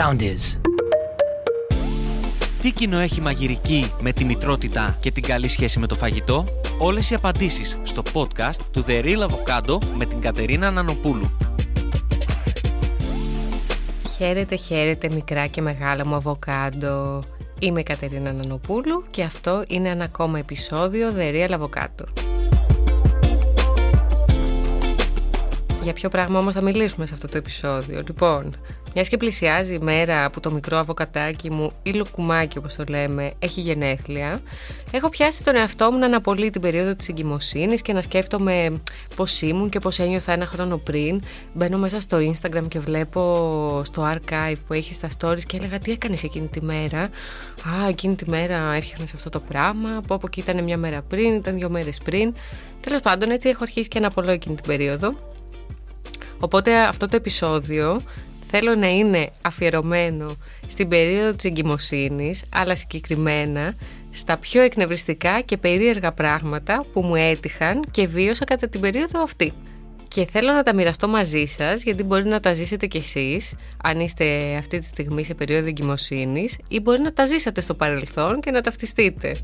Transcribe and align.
sound 0.00 0.20
is. 0.20 0.60
Τι 2.60 2.70
κοινό 2.72 2.98
έχει 2.98 3.20
μαγειρική 3.20 3.92
με 4.00 4.12
τη 4.12 4.24
μητρότητα 4.24 4.96
και 5.00 5.10
την 5.10 5.22
καλή 5.22 5.48
σχέση 5.48 5.78
με 5.78 5.86
το 5.86 5.94
φαγητό; 5.94 6.44
Όλες 6.78 7.10
οι 7.10 7.14
απαντήσεις 7.14 7.78
στο 7.82 8.02
podcast 8.12 8.60
του 8.70 8.84
The 8.86 9.04
Real 9.04 9.26
Avocado 9.26 9.78
με 9.94 10.06
την 10.06 10.20
Κατερίνα 10.20 10.70
Νανοπούλου. 10.70 11.30
Χαίρετε, 14.16 14.56
χαίρετε 14.56 15.10
μικρά 15.14 15.46
και 15.46 15.60
μεγάλα 15.60 16.06
μου 16.06 16.14
αβοκάντο. 16.14 17.24
Είμαι 17.58 17.80
η 17.80 17.82
Κατερίνα 17.82 18.32
Νανοπούλου 18.32 19.02
και 19.10 19.22
αυτό 19.22 19.64
είναι 19.68 19.88
ένα 19.88 20.04
ακόμα 20.04 20.38
επεισόδιο 20.38 21.12
The 21.16 21.34
Real 21.34 21.60
Avocado. 21.60 22.29
Για 25.82 25.92
ποιο 25.92 26.08
πράγμα 26.08 26.38
όμως 26.38 26.54
θα 26.54 26.60
μιλήσουμε 26.60 27.06
σε 27.06 27.14
αυτό 27.14 27.28
το 27.28 27.36
επεισόδιο; 27.36 28.02
Λοιπόν, 28.06 28.54
μιας 28.94 29.08
και 29.08 29.16
πλησιάζει 29.16 29.74
η 29.74 29.78
μέρα 29.78 30.30
που 30.30 30.40
το 30.40 30.50
μικρό 30.50 30.76
αβοκατάκι 30.76 31.50
μου 31.50 31.72
ή 31.82 31.92
λουκουμάκι 31.92 32.58
όπως 32.58 32.74
το 32.74 32.84
λέμε 32.88 33.32
έχει 33.38 33.60
γενέθλια, 33.60 34.40
έχω 34.90 35.08
πιάσει 35.08 35.44
τον 35.44 35.56
εαυτό 35.56 35.92
μου 35.92 35.98
να 35.98 36.06
αναπολύει 36.06 36.50
την 36.50 36.60
περίοδο 36.60 36.94
της 36.94 37.08
εγκυμοσύνης 37.08 37.82
και 37.82 37.92
να 37.92 38.02
σκέφτομαι 38.02 38.80
πώς 39.16 39.42
ήμουν 39.42 39.68
και 39.68 39.78
πώς 39.78 39.98
ένιωθα 39.98 40.32
ένα 40.32 40.46
χρόνο 40.46 40.76
πριν. 40.76 41.22
Μπαίνω 41.54 41.78
μέσα 41.78 42.00
στο 42.00 42.18
Instagram 42.18 42.68
και 42.68 42.78
βλέπω 42.78 43.82
στο 43.84 44.12
archive 44.14 44.56
που 44.66 44.72
έχει 44.72 44.94
στα 44.94 45.08
stories 45.18 45.44
και 45.46 45.56
έλεγα 45.56 45.78
τι 45.78 45.92
έκανες 45.92 46.22
εκείνη 46.22 46.46
τη 46.46 46.62
μέρα; 46.62 47.02
Α, 47.82 47.88
εκείνη 47.88 48.14
τη 48.14 48.30
μέρα 48.30 48.72
έφτιαχνε 48.72 49.06
αυτό 49.14 49.28
το 49.30 49.40
πράγμα, 49.40 49.96
από 49.96 50.14
από 50.14 50.26
εκεί 50.26 50.40
ήταν 50.40 50.64
μια 50.64 50.76
μέρα 50.76 51.02
πριν, 51.08 51.34
ήταν 51.34 51.54
δύο 51.54 51.70
μέρες 51.70 51.98
πριν. 52.04 52.34
Τέλος 52.80 53.00
πάντων, 53.00 53.30
έτσι 53.30 53.48
έχω 53.48 53.58
αρχίσει 53.62 53.88
και 53.88 53.98
αναπολώ 53.98 54.30
εκείνη 54.30 54.54
την 54.54 54.64
περίοδο. 54.66 55.14
Οπότε 56.40 56.78
αυτό 56.78 57.08
το 57.08 57.16
επεισόδιο 57.16 58.00
θέλω 58.50 58.74
να 58.74 58.88
είναι 58.88 59.30
αφιερωμένο 59.42 60.36
στην 60.68 60.88
περίοδο 60.88 61.32
της 61.32 61.44
εγκυμοσύνης, 61.44 62.42
αλλά 62.52 62.74
συγκεκριμένα 62.74 63.74
στα 64.10 64.36
πιο 64.36 64.62
εκνευριστικά 64.62 65.40
και 65.40 65.56
περίεργα 65.56 66.12
πράγματα 66.12 66.84
που 66.92 67.02
μου 67.02 67.14
έτυχαν 67.14 67.84
και 67.90 68.06
βίωσα 68.06 68.44
κατά 68.44 68.68
την 68.68 68.80
περίοδο 68.80 69.22
αυτή. 69.22 69.52
Και 70.08 70.26
θέλω 70.32 70.52
να 70.52 70.62
τα 70.62 70.74
μοιραστώ 70.74 71.08
μαζί 71.08 71.44
σας, 71.44 71.82
γιατί 71.82 72.02
μπορεί 72.02 72.24
να 72.24 72.40
τα 72.40 72.52
ζήσετε 72.52 72.86
κι 72.86 72.96
εσείς, 72.96 73.54
αν 73.82 74.00
είστε 74.00 74.56
αυτή 74.58 74.78
τη 74.78 74.84
στιγμή 74.84 75.24
σε 75.24 75.34
περίοδο 75.34 75.66
εγκυμοσύνης, 75.66 76.56
ή 76.68 76.80
μπορεί 76.80 77.00
να 77.00 77.12
τα 77.12 77.26
ζήσατε 77.26 77.60
στο 77.60 77.74
παρελθόν 77.74 78.40
και 78.40 78.50
να 78.50 78.60
ταυτιστείτε. 78.60 79.36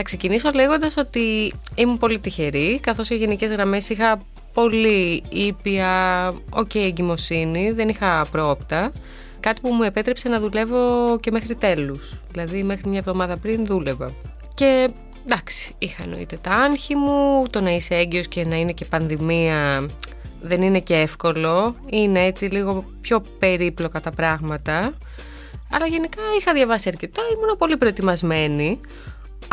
Θα 0.00 0.06
ξεκινήσω 0.06 0.50
λέγοντας 0.54 0.96
ότι 0.96 1.52
ήμουν 1.74 1.98
πολύ 1.98 2.18
τυχερή, 2.18 2.78
καθώς 2.82 3.06
σε 3.06 3.14
γενικές 3.14 3.50
γραμμές 3.50 3.88
είχα 3.88 4.22
πολύ 4.52 5.22
ήπια, 5.28 6.26
OK, 6.50 6.70
okay, 6.74 6.78
εγκυμοσύνη, 6.78 7.70
δεν 7.70 7.88
είχα 7.88 8.26
απρόοπτα. 8.30 8.92
Κάτι 9.40 9.60
που 9.60 9.72
μου 9.72 9.82
επέτρεψε 9.82 10.28
να 10.28 10.40
δουλεύω 10.40 11.16
και 11.20 11.30
μέχρι 11.30 11.54
τέλους. 11.54 12.20
Δηλαδή 12.30 12.62
μέχρι 12.62 12.88
μια 12.88 12.98
εβδομάδα 12.98 13.36
πριν 13.36 13.66
δούλευα. 13.66 14.12
Και 14.54 14.90
εντάξει, 15.24 15.74
είχα 15.78 16.02
εννοείται 16.02 16.38
τα 16.42 16.50
άγχη 16.50 16.94
μου, 16.94 17.44
το 17.50 17.60
να 17.60 17.70
είσαι 17.70 17.94
έγκυος 17.94 18.28
και 18.28 18.44
να 18.46 18.56
είναι 18.56 18.72
και 18.72 18.84
πανδημία 18.84 19.86
δεν 20.40 20.62
είναι 20.62 20.80
και 20.80 20.94
εύκολο. 20.94 21.74
Είναι 21.86 22.24
έτσι 22.24 22.44
λίγο 22.44 22.84
πιο 23.00 23.22
περίπλοκα 23.38 24.00
τα 24.00 24.10
πράγματα. 24.10 24.94
Αλλά 25.72 25.86
γενικά 25.86 26.22
είχα 26.38 26.52
διαβάσει 26.52 26.88
αρκετά, 26.88 27.22
ήμουν 27.34 27.56
πολύ 27.58 27.76
προετοιμασμένη. 27.76 28.80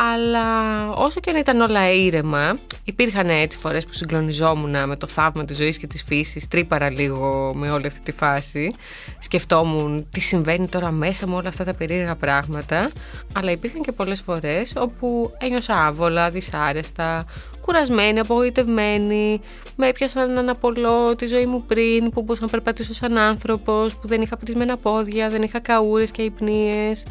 Αλλά 0.00 0.88
όσο 0.90 1.20
και 1.20 1.30
αν 1.30 1.36
ήταν 1.36 1.60
όλα 1.60 1.92
ήρεμα, 1.92 2.58
υπήρχαν 2.84 3.28
έτσι 3.28 3.58
φορές 3.58 3.86
που 3.86 3.92
συγκλονιζόμουν 3.92 4.88
με 4.88 4.96
το 4.96 5.06
θαύμα 5.06 5.44
της 5.44 5.56
ζωής 5.56 5.78
και 5.78 5.86
της 5.86 6.02
φύσης, 6.02 6.48
τρύπαρα 6.48 6.90
λίγο 6.90 7.52
με 7.54 7.70
όλη 7.70 7.86
αυτή 7.86 8.00
τη 8.00 8.12
φάση. 8.12 8.74
Σκεφτόμουν 9.18 10.06
τι 10.10 10.20
συμβαίνει 10.20 10.68
τώρα 10.68 10.90
μέσα 10.90 11.26
με 11.26 11.34
όλα 11.34 11.48
αυτά 11.48 11.64
τα 11.64 11.74
περίεργα 11.74 12.14
πράγματα. 12.14 12.90
Αλλά 13.32 13.50
υπήρχαν 13.50 13.82
και 13.82 13.92
πολλές 13.92 14.20
φορές 14.20 14.72
όπου 14.76 15.32
ένιωσα 15.38 15.86
άβολα, 15.86 16.30
δυσάρεστα, 16.30 17.24
κουρασμένη, 17.60 18.18
απογοητευμένη, 18.18 19.40
με 19.76 19.86
έπιασαν 19.86 20.32
να 20.32 20.40
αναπολώ 20.40 21.14
τη 21.16 21.26
ζωή 21.26 21.46
μου 21.46 21.64
πριν, 21.66 22.10
που 22.10 22.22
μπορούσα 22.22 22.44
να 22.44 22.50
περπατήσω 22.50 22.94
σαν 22.94 23.18
άνθρωπος, 23.18 23.96
που 23.96 24.08
δεν 24.08 24.22
είχα 24.22 24.36
πρισμένα 24.36 24.76
πόδια, 24.76 25.28
δεν 25.28 25.42
είχα 25.42 25.60
καούρες 25.60 26.10
και 26.10 26.22
υπνίες. 26.22 27.04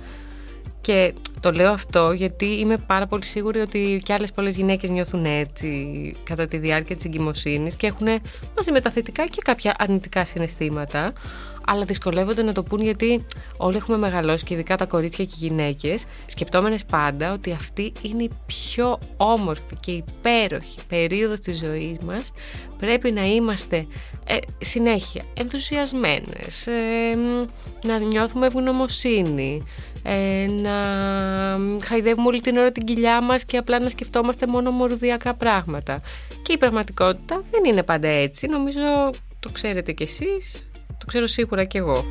Και 0.87 1.13
το 1.39 1.51
λέω 1.51 1.71
αυτό 1.71 2.11
γιατί 2.11 2.45
είμαι 2.45 2.77
πάρα 2.77 3.07
πολύ 3.07 3.25
σίγουρη 3.25 3.59
ότι 3.59 4.01
και 4.03 4.13
άλλες 4.13 4.31
πολλές 4.31 4.55
γυναίκες 4.55 4.89
νιώθουν 4.89 5.25
έτσι 5.25 6.15
κατά 6.23 6.45
τη 6.45 6.57
διάρκεια 6.57 6.95
της 6.95 7.05
εγκυμοσύνης 7.05 7.75
και 7.75 7.87
έχουν 7.87 8.07
μαζί 8.55 8.71
με 8.71 8.81
τα 8.81 8.89
θετικά 8.89 9.25
και 9.25 9.41
κάποια 9.43 9.75
αρνητικά 9.77 10.25
συναισθήματα 10.25 11.13
αλλά 11.69 11.83
δυσκολεύονται 11.83 12.43
να 12.43 12.51
το 12.53 12.63
πούν 12.63 12.81
γιατί 12.81 13.25
όλοι 13.57 13.75
έχουμε 13.75 13.97
μεγαλώσει 13.97 14.43
και 14.45 14.53
ειδικά 14.53 14.77
τα 14.77 14.85
κορίτσια 14.85 15.25
και 15.25 15.33
οι 15.35 15.45
γυναίκες 15.47 16.05
σκεπτόμενες 16.25 16.85
πάντα 16.85 17.33
ότι 17.33 17.51
αυτή 17.51 17.91
είναι 18.01 18.23
η 18.23 18.29
πιο 18.45 18.99
όμορφη 19.17 19.75
και 19.79 19.91
υπέροχη 19.91 20.77
περίοδος 20.87 21.39
της 21.39 21.57
ζωής 21.57 21.97
μας 22.05 22.31
πρέπει 22.79 23.11
να 23.11 23.25
είμαστε 23.25 23.87
ε, 24.25 24.37
συνέχεια 24.57 25.23
ενθουσιασμένες 25.33 26.67
ε, 26.67 27.17
να 27.83 27.97
νιώθουμε 27.97 28.45
ευγνωμοσύνη 28.45 29.63
ε, 30.03 30.47
να 30.61 30.73
χαϊδεύουμε 31.85 32.27
όλη 32.27 32.41
την 32.41 32.57
ώρα 32.57 32.71
την 32.71 32.83
κοιλιά 32.85 33.21
μας 33.21 33.45
και 33.45 33.57
απλά 33.57 33.79
να 33.79 33.89
σκεφτόμαστε 33.89 34.47
μόνο 34.47 34.71
μορουδιακά 34.71 35.33
πράγματα. 35.33 36.01
Και 36.41 36.53
η 36.53 36.57
πραγματικότητα 36.57 37.43
δεν 37.51 37.63
είναι 37.65 37.83
πάντα 37.83 38.07
έτσι. 38.07 38.47
Νομίζω 38.47 38.79
το 39.39 39.49
ξέρετε 39.51 39.91
κι 39.91 40.03
εσείς, 40.03 40.69
το 40.71 40.76
ξέρω 41.07 41.27
σίγουρα 41.27 41.63
κι 41.63 41.77
εγώ. 41.77 42.05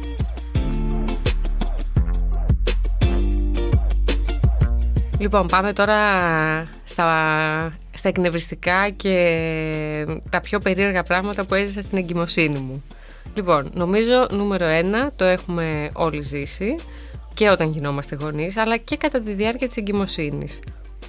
Λοιπόν, 5.18 5.46
πάμε 5.46 5.72
τώρα 5.72 5.98
στα, 6.84 7.08
στα 7.92 8.08
εκνευριστικά 8.08 8.88
και 8.88 10.06
τα 10.30 10.40
πιο 10.40 10.58
περίεργα 10.58 11.02
πράγματα 11.02 11.44
που 11.44 11.54
έζησα 11.54 11.82
στην 11.82 11.98
εγκυμοσύνη 11.98 12.58
μου. 12.58 12.84
Λοιπόν, 13.34 13.70
νομίζω 13.74 14.26
νούμερο 14.30 14.64
ένα, 14.64 15.12
το 15.16 15.24
έχουμε 15.24 15.90
όλοι 15.92 16.22
ζήσει, 16.22 16.76
και 17.34 17.48
όταν 17.48 17.70
γινόμαστε 17.70 18.16
γονείς, 18.20 18.56
αλλά 18.56 18.76
και 18.76 18.96
κατά 18.96 19.20
τη 19.20 19.32
διάρκεια 19.32 19.66
της 19.66 19.76
εγκυμοσύνης. 19.76 20.60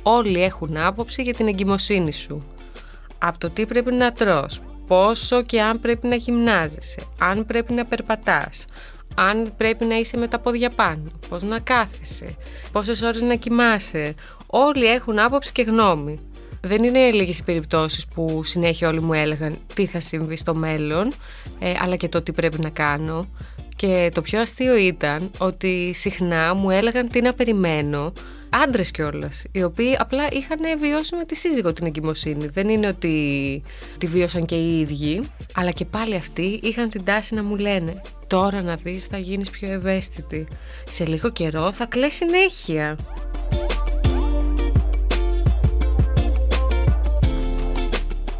Όλοι 0.04 0.44
έχουν 0.44 0.78
άποψη 0.78 1.22
για 1.22 1.34
την 1.34 1.48
εγκυμοσύνη 1.48 2.12
σου. 2.12 2.44
Από 3.18 3.38
το 3.38 3.50
τι 3.50 3.66
πρέπει 3.66 3.94
να 3.94 4.12
τρως, 4.12 4.62
πόσο 4.88 5.42
και 5.42 5.62
αν 5.62 5.80
πρέπει 5.80 6.08
να 6.08 6.16
γυμνάζεσαι, 6.16 7.02
αν 7.20 7.46
πρέπει 7.46 7.74
να 7.74 7.86
περπατάς, 7.86 8.66
αν 9.16 9.54
πρέπει 9.58 9.86
να 9.86 9.96
είσαι 9.96 10.18
με 10.18 10.28
τα 10.28 10.40
πόδια 10.40 10.70
πάνω, 10.70 11.12
πώς 11.30 11.44
να 11.44 11.60
κάθεσαι, 11.60 12.36
πόσες 12.72 13.02
ώρες 13.02 13.22
να 13.22 13.36
κοιμάσαι. 13.36 14.16
Όλοι 14.46 14.86
έχουν 14.86 15.20
άποψη 15.20 15.52
και 15.52 15.62
γνώμη. 15.62 16.20
Δεν 16.62 16.84
είναι 16.84 17.12
λίγες 17.12 17.40
οι 17.40 17.44
περιπτώσεις 17.44 18.08
που 18.08 18.44
συνέχεια 18.44 18.88
όλοι 18.88 19.02
μου 19.02 19.14
έλεγαν 19.14 19.58
τι 19.74 19.86
θα 19.86 20.00
συμβεί 20.00 20.38
στο 20.38 20.56
μέλλον, 20.56 21.14
ε, 21.60 21.74
αλλά 21.82 21.96
και 21.96 22.08
το 22.08 22.22
τι 22.22 22.32
πρέπει 22.32 22.60
να 22.60 22.70
κάνω. 22.70 23.28
Και 23.76 24.12
το 24.14 24.22
πιο 24.22 24.42
αστείο 24.42 24.76
ήταν 24.76 25.32
ότι 25.38 25.92
συχνά 25.94 26.54
μου 26.54 26.70
έλεγαν 26.70 27.10
τι 27.10 27.22
να 27.22 27.34
περιμένω 27.34 28.14
άντρες 28.50 28.92
κιόλας, 28.92 29.44
οι 29.52 29.64
οποίοι 29.64 29.96
απλά 30.00 30.28
είχαν 30.32 30.80
βιώσει 30.80 31.16
με 31.16 31.26
τη 31.26 31.36
σύζυγο 31.36 31.74
την 31.74 31.86
εγκυμοσύνη. 31.86 32.48
Δεν 32.48 32.70
είναι 32.70 32.88
ότι 32.88 33.62
τη 33.98 34.08
βίωσαν 34.08 34.46
και 34.46 34.56
οι 34.56 34.80
ίδιοι, 34.80 35.22
αλλά 35.54 35.72
και 35.72 35.86
πάλι 35.86 36.16
αυτοί 36.16 36.60
είχαν 36.64 36.90
την 36.90 37.04
τάση 37.04 37.36
να 37.36 37.44
μου 37.44 37.56
λένε 37.56 38.02
Τώρα 38.28 38.62
να 38.62 38.76
δεις 38.76 39.06
θα 39.06 39.18
γίνεις 39.18 39.50
πιο 39.50 39.72
ευαίσθητη. 39.72 40.48
Σε 40.88 41.06
λίγο 41.06 41.30
καιρό 41.30 41.72
θα 41.72 41.86
κλαις 41.86 42.16
συνέχεια. 42.16 42.98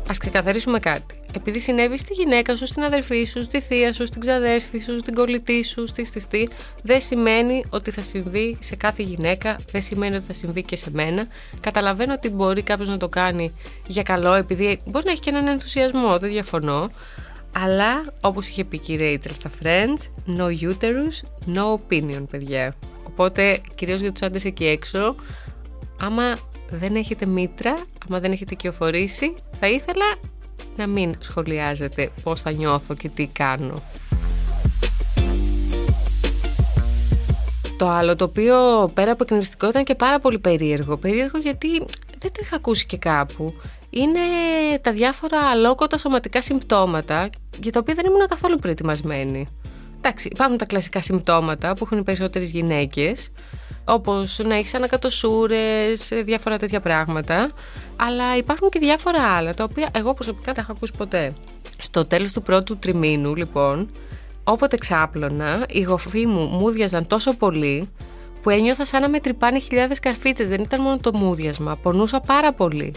Ας 0.10 0.18
ξεκαθαρίσουμε 0.18 0.80
κάτι 0.80 1.18
επειδή 1.38 1.60
συνέβη 1.60 1.98
στη 1.98 2.14
γυναίκα 2.14 2.56
σου, 2.56 2.66
στην 2.66 2.84
αδερφή 2.84 3.24
σου, 3.24 3.44
στη 3.44 3.62
θεία 3.62 3.94
σου, 3.94 4.06
στην 4.06 4.22
ξαδέρφη 4.22 4.80
σου, 4.80 5.00
στην 5.00 5.14
κολλητή 5.14 5.64
σου, 5.64 5.88
στη 5.88 6.06
στιστή, 6.06 6.50
δεν 6.84 7.02
σημαίνει 7.02 7.64
ότι 7.70 7.92
θα 7.92 8.02
συμβεί 8.02 8.58
σε 8.60 8.76
κάθε 8.76 9.04
γυναίκα, 9.04 9.56
δεν 9.72 9.82
σημαίνει 9.82 10.16
ότι 10.16 10.26
θα 10.26 10.34
συμβεί 10.34 10.64
και 10.64 10.76
σε 10.76 10.90
μένα. 10.92 11.28
Καταλαβαίνω 11.60 12.14
ότι 12.14 12.30
μπορεί 12.30 12.62
κάποιος 12.62 12.88
να 12.88 12.98
το 12.98 13.10
κάνει 13.10 13.54
για 13.88 14.04
καλό, 14.04 14.34
επειδή 14.34 14.82
μπορεί 14.86 15.06
να 15.06 15.12
έχει 15.12 15.22
και 15.22 15.30
έναν 15.30 15.48
ενθουσιασμό, 15.48 16.18
δεν 16.18 16.30
διαφωνώ. 16.30 16.90
Αλλά 17.54 18.14
όπως 18.22 18.48
είχε 18.48 18.64
πει 18.64 18.78
και 18.78 18.94
η 18.94 18.96
Ρέιτσελ 18.96 19.34
στα 19.34 19.52
Friends, 19.64 20.30
no 20.38 20.46
uterus, 20.70 21.16
no 21.56 21.74
opinion, 21.74 22.24
παιδιά. 22.32 22.76
Οπότε, 23.04 23.62
κυρίως 23.76 24.00
για 24.00 24.12
τους 24.12 24.22
άντρες 24.22 24.46
εκεί 24.46 24.66
έξω, 24.66 25.16
άμα 26.00 26.38
δεν 26.70 26.96
έχετε 26.96 27.26
μήτρα, 27.26 27.74
άμα 28.08 28.20
δεν 28.20 28.32
έχετε 28.32 28.56
κυοφορήσει, 28.56 29.36
θα 29.60 29.68
ήθελα 29.68 30.06
να 30.76 30.88
μην 30.88 31.16
σχολιάζετε 31.20 32.12
πώς 32.24 32.42
θα 32.42 32.52
νιώθω 32.52 32.94
και 32.94 33.10
τι 33.10 33.28
κάνω. 33.28 33.82
Το 37.78 37.88
άλλο 37.88 38.16
το 38.16 38.24
οποίο 38.24 38.56
πέρα 38.94 39.12
από 39.12 39.24
εκνευριστικό 39.24 39.68
ήταν 39.68 39.84
και 39.84 39.96
πάρα 39.96 40.20
πολύ 40.20 40.40
περίεργο. 40.40 40.98
Περίεργο 40.98 41.38
γιατί 41.38 41.78
δεν 42.18 42.32
το 42.32 42.40
είχα 42.42 42.56
ακούσει 42.56 42.86
και 42.86 42.98
κάπου. 42.98 43.54
είναι 43.90 44.20
τα 44.82 44.92
διάφορα 44.92 45.40
αλόκοτα 45.40 45.98
σωματικά 45.98 46.42
συμπτώματα 46.42 47.30
για 47.62 47.72
τα 47.72 47.80
οποία 47.80 47.94
δεν 47.94 48.06
ήμουν 48.06 48.28
καθόλου 48.28 48.56
προετοιμασμένη. 48.56 49.48
Εντάξει, 49.98 50.28
υπάρχουν 50.32 50.58
τα 50.58 50.66
κλασικά 50.66 51.02
συμπτώματα 51.02 51.74
που 51.74 51.84
έχουν 51.86 51.98
οι 51.98 52.04
περισσότερες 52.04 52.50
γυναίκες, 52.50 53.32
όπως 53.88 54.40
να 54.44 54.56
έχεις 54.56 54.74
ανακατοσούρες, 54.74 56.12
διάφορα 56.24 56.58
τέτοια 56.58 56.80
πράγματα. 56.80 57.52
Αλλά 57.96 58.38
υπάρχουν 58.38 58.70
και 58.70 58.80
διάφορα 58.80 59.24
άλλα, 59.24 59.54
τα 59.54 59.64
οποία 59.64 59.90
εγώ 59.94 60.14
προσωπικά 60.14 60.52
δεν 60.52 60.64
έχω 60.64 60.72
ακούσει 60.72 60.94
ποτέ. 60.98 61.34
Στο 61.82 62.06
τέλος 62.06 62.32
του 62.32 62.42
πρώτου 62.42 62.78
τριμήνου, 62.78 63.36
λοιπόν, 63.36 63.90
όποτε 64.44 64.78
ξάπλωνα, 64.78 65.66
οι 65.70 65.82
γοφοί 65.82 66.26
μου 66.26 66.46
μούδιαζαν 66.46 67.08
τόσο 67.08 67.34
πολύ 67.34 67.90
που 68.42 68.50
ένιωθα 68.50 68.86
σαν 68.86 69.02
να 69.02 69.10
με 69.10 69.20
τρυπάνε 69.20 69.60
χιλιάδες 69.60 70.00
καρφίτσες. 70.00 70.48
Δεν 70.48 70.62
ήταν 70.62 70.82
μόνο 70.82 70.98
το 70.98 71.14
μούδιασμα, 71.14 71.78
πονούσα 71.82 72.20
πάρα 72.20 72.54
πολύ. 72.54 72.94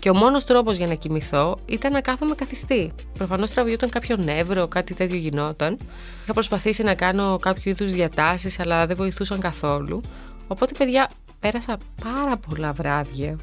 Και 0.00 0.10
ο 0.10 0.14
μόνος 0.14 0.44
τρόπος 0.44 0.76
για 0.76 0.86
να 0.86 0.94
κοιμηθώ 0.94 1.58
ήταν 1.66 1.92
να 1.92 2.00
κάθομαι 2.00 2.34
καθιστή. 2.34 2.92
Προφανώς 3.14 3.50
τραβιόταν 3.50 3.88
κάποιο 3.88 4.16
νεύρο, 4.16 4.68
κάτι 4.68 4.94
τέτοιο 4.94 5.16
γινόταν. 5.16 5.78
Είχα 6.22 6.32
προσπαθήσει 6.32 6.82
να 6.82 6.94
κάνω 6.94 7.38
κάποιο 7.38 7.70
είδους 7.70 7.92
διατάσεις, 7.92 8.60
αλλά 8.60 8.86
δεν 8.86 8.96
βοηθούσαν 8.96 9.40
καθόλου. 9.40 10.00
Οπότε, 10.48 10.74
παιδιά, 10.78 11.10
πέρασα 11.40 11.78
πάρα 12.02 12.36
πολλά 12.36 12.72
βράδια. 12.72 13.36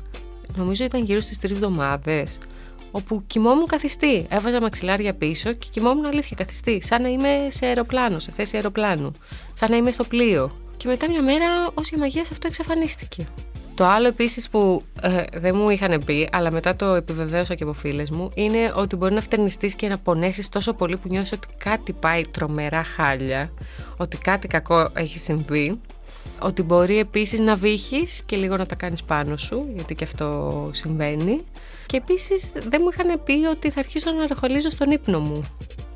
Νομίζω 0.55 0.83
ήταν 0.83 1.03
γύρω 1.03 1.19
στις 1.19 1.39
τρεις 1.39 1.51
εβδομάδες. 1.51 2.37
Όπου 2.91 3.23
κοιμόμουν 3.27 3.65
καθιστή. 3.65 4.25
Έβαζα 4.29 4.61
μαξιλάρια 4.61 5.13
πίσω 5.13 5.53
και 5.53 5.67
κοιμόμουν 5.71 6.05
αλήθεια 6.05 6.35
καθιστή. 6.37 6.81
Σαν 6.83 7.01
να 7.01 7.07
είμαι 7.07 7.47
σε 7.47 7.65
αεροπλάνο, 7.65 8.19
σε 8.19 8.31
θέση 8.31 8.55
αεροπλάνου. 8.55 9.11
Σαν 9.53 9.71
να 9.71 9.77
είμαι 9.77 9.91
στο 9.91 10.03
πλοίο. 10.03 10.51
Και 10.77 10.87
μετά 10.87 11.09
μια 11.09 11.21
μέρα, 11.21 11.67
ω 11.67 11.81
η 11.93 11.97
μαγείας, 11.97 12.31
αυτό 12.31 12.47
εξαφανίστηκε. 12.47 13.27
Το 13.75 13.85
άλλο 13.85 14.07
επίσης 14.07 14.49
που 14.49 14.83
ε, 15.01 15.23
δεν 15.33 15.55
μου 15.55 15.69
είχαν 15.69 16.03
πει, 16.05 16.29
αλλά 16.31 16.51
μετά 16.51 16.75
το 16.75 16.85
επιβεβαίωσα 16.85 17.55
και 17.55 17.63
από 17.63 17.73
φίλες 17.73 18.09
μου, 18.09 18.31
είναι 18.33 18.73
ότι 18.75 18.95
μπορεί 18.95 19.13
να 19.13 19.21
φτερνιστείς 19.21 19.75
και 19.75 19.87
να 19.87 19.97
πονέσεις 19.97 20.49
τόσο 20.49 20.73
πολύ 20.73 20.97
που 20.97 21.07
νιώσεις 21.07 21.31
ότι 21.31 21.47
κάτι 21.57 21.93
πάει 21.93 22.25
τρομερά 22.25 22.83
χάλια, 22.83 23.51
ότι 23.97 24.17
κάτι 24.17 24.47
κακό 24.47 24.89
έχει 24.93 25.17
συμβεί. 25.17 25.79
Ότι 26.39 26.61
μπορεί 26.61 26.99
επίσης 26.99 27.39
να 27.39 27.55
βύχεις 27.55 28.21
και 28.25 28.35
λίγο 28.35 28.57
να 28.57 28.65
τα 28.65 28.75
κάνεις 28.75 29.03
πάνω 29.03 29.37
σου, 29.37 29.67
γιατί 29.75 29.95
και 29.95 30.03
αυτό 30.03 30.69
συμβαίνει. 30.73 31.43
Και 31.85 31.97
επίσης 31.97 32.51
δεν 32.55 32.81
μου 32.83 32.89
είχαν 32.93 33.21
πει 33.25 33.45
ότι 33.45 33.69
θα 33.69 33.79
αρχίσω 33.79 34.11
να 34.11 34.27
ρεχολίζω 34.27 34.69
στον 34.69 34.91
ύπνο 34.91 35.19
μου. 35.19 35.43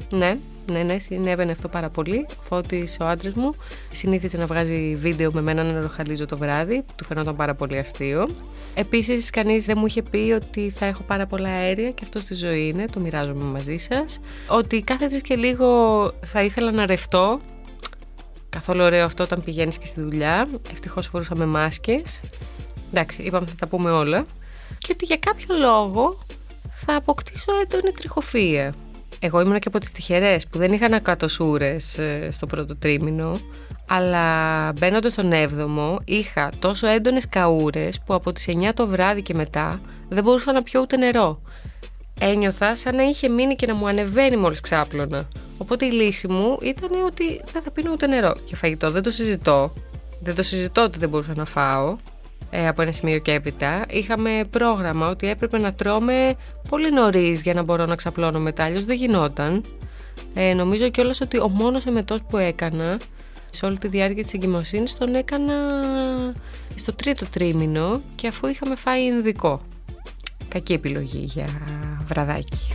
Ναι, 0.09 0.37
ναι, 0.69 0.83
ναι, 0.83 1.00
συνέβαινε 1.00 1.51
αυτό 1.51 1.68
πάρα 1.68 1.89
πολύ. 1.89 2.25
Φώτη, 2.42 2.88
ο 3.01 3.06
άντρας 3.06 3.33
μου, 3.33 3.54
συνήθιζε 3.92 4.38
να 4.38 4.45
βγάζει 4.45 4.95
βίντεο 4.95 5.31
με 5.33 5.42
μένα 5.42 5.63
να 5.63 5.81
ροχαλίζω 5.81 6.25
το 6.25 6.38
βράδυ. 6.38 6.83
Του 6.95 7.04
φαινόταν 7.04 7.36
πάρα 7.36 7.56
πολύ 7.56 7.77
αστείο. 7.77 8.30
Επίσης, 8.74 9.30
κανείς 9.30 9.66
δεν 9.66 9.75
μου 9.80 9.86
είχε 9.86 10.01
πει 10.01 10.31
ότι 10.36 10.69
θα 10.69 10.86
έχω 10.86 11.04
πάρα 11.04 11.25
πολλά 11.25 11.50
αέρια 11.50 11.92
και 11.92 12.01
αυτό 12.04 12.19
στη 12.19 12.33
ζωή 12.33 12.68
είναι. 12.68 12.86
Το 12.86 13.00
μοιράζομαι 13.00 13.44
μαζί 13.44 13.77
σας. 13.77 14.19
Ότι 14.48 14.81
κάθε 14.81 15.07
τρεις 15.07 15.21
και 15.21 15.36
λίγο 15.36 15.68
θα 16.25 16.42
ήθελα 16.42 16.72
να 16.72 16.86
ρευτώ. 16.86 17.39
Καθόλου 18.50 18.83
ωραίο 18.83 19.06
αυτό 19.06 19.24
όταν 19.24 19.44
πηγαίνεις 19.44 19.77
και 19.77 19.86
στη 19.86 20.01
δουλειά. 20.01 20.48
Ευτυχώς 20.72 21.07
φορούσαμε 21.07 21.45
μάσκες. 21.45 22.22
Εντάξει, 22.89 23.22
είπαμε 23.22 23.48
θα 23.48 23.56
τα 23.56 23.68
πούμε 23.68 23.92
όλα. 23.92 24.25
Και 24.77 24.92
ότι 24.92 25.06
για 25.06 25.18
κάποιο 25.18 25.56
λόγο 25.57 26.19
θα 26.72 26.95
αποκτήσω 26.95 27.51
έντονη 27.63 27.92
τριχοφία. 27.92 28.74
Εγώ 29.19 29.42
ήμουν 29.42 29.60
και 29.60 29.68
από 29.68 29.80
τις 29.80 29.92
τυχερές 29.92 30.48
που 30.48 30.57
δεν 30.57 30.74
είχαν 30.74 30.94
ακατοσούρες 30.94 31.98
ε, 31.98 32.30
στο 32.31 32.45
πρώτο 32.45 32.75
τρίμηνο 32.75 33.39
αλλά 33.89 34.71
μπαίνοντας 34.71 35.12
στον 35.12 35.31
7ο 35.33 35.98
είχα 36.06 36.51
τόσο 36.60 36.88
έντονες 36.88 37.30
καούρες 37.30 38.00
που 38.06 38.13
από 38.13 38.31
τις 38.31 38.45
9 38.48 38.71
το 38.74 38.88
βράδυ 38.88 39.21
και 39.21 39.33
μετά 39.33 39.81
δεν 40.10 40.24
μπορούσα 40.24 40.51
να 40.51 40.63
πιω 40.63 40.81
ούτε 40.81 40.98
νερό. 40.98 41.42
Ένιωθα 42.19 42.75
σαν 42.75 42.95
να 42.95 43.04
είχε 43.04 43.30
μείνει 43.30 43.56
και 43.56 43.66
να 43.66 43.75
μου 43.75 43.88
ανεβαίνει 43.88 44.38
μόλις 44.38 44.62
ξάπλωνα. 44.62 45.27
Οπότε 45.57 45.86
η 45.86 45.92
λύση 45.92 46.27
μου 46.27 46.57
ήταν 46.62 46.89
ότι 47.06 47.42
δεν 47.51 47.62
θα 47.62 47.72
πίνω 47.72 47.92
ούτε 47.92 48.07
νερό. 48.07 48.33
Και 48.45 48.56
φαγητό 48.56 48.92
δεν 48.92 49.04
το 49.04 49.12
συζητώ. 49.12 49.74
Δεν 50.22 50.36
το 50.36 50.42
συζητώ 50.42 50.81
ότι 50.81 51.00
δεν 51.00 51.10
μπορούσα 51.10 51.33
να 51.36 51.45
φάω 51.45 51.98
ε, 52.50 52.68
από 52.68 52.81
ένα 52.81 52.92
σημείο 52.92 53.19
και 53.19 53.34
έπειτα, 53.34 53.86
είχαμε 53.90 54.42
πρόγραμμα 54.50 55.10
ότι 55.10 55.28
έπρεπε 55.28 55.57
να 55.57 55.74
τρώμε 55.74 56.36
πολύ 56.69 56.92
νωρίς 56.92 57.42
για 57.42 57.54
να 57.54 57.63
μπορώ 57.63 57.86
να 57.86 57.96
ξαπλώνω 57.96 58.40
μετά. 58.40 58.63
Αλλιώ 58.63 58.81
δεν 58.81 58.96
γινόταν. 58.96 59.63
Ε, 60.34 60.54
νομίζω 60.54 60.90
κιόλας 60.90 61.22
ότι 61.22 61.40
ο 61.40 61.48
μόνος 61.48 61.86
εμετός 61.86 62.22
που 62.30 62.38
έκανα 62.38 62.98
σε 63.50 63.66
όλη 63.66 63.78
τη 63.78 63.88
διάρκεια 63.88 64.24
της 64.24 64.34
εγκυμοσύνης 64.34 64.98
τον 64.98 65.16
έκανα 65.16 65.54
στο 66.75 66.94
τρίτο 66.94 67.25
τρίμηνο 67.25 68.01
και 68.16 68.28
αφού 68.28 68.48
είχαμε 68.48 68.75
φάει 68.75 69.04
ειδικό. 69.04 69.62
Κακή 70.48 70.74
επιλογή 70.74 71.19
για 71.19 71.48
βραδάκι. 72.06 72.68